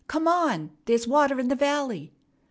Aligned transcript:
"Come 0.07 0.27
on! 0.27 0.71
There's 0.85 1.07
water 1.07 1.39
in 1.39 1.47
the 1.49 1.55
valley." 1.55 2.11